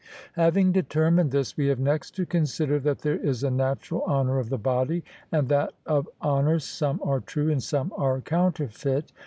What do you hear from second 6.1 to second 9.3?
honours some are true and some are counterfeit.